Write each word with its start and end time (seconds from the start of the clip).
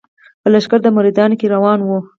په 0.41 0.47
لښکر 0.53 0.79
د 0.83 0.87
مریدانو 0.95 1.39
کي 1.39 1.47
روان 1.55 1.79
وو 1.83 1.99